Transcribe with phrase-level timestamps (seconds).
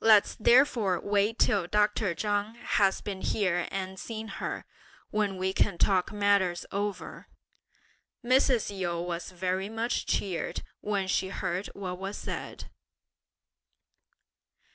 [0.00, 2.14] Let's therefore wait till Dr.
[2.14, 4.66] Chang has been here and seen her,
[5.10, 7.28] when we can talk matters over!"
[8.22, 8.68] Mrs.
[8.76, 12.66] Yu was very much cheered when she heard what was said.